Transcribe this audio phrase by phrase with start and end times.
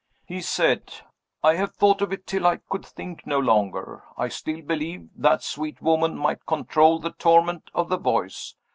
[0.25, 0.91] He said:
[1.43, 4.03] "I have thought of it till I could think no longer.
[4.17, 8.55] I still believe that sweet woman might control the torment of the voice.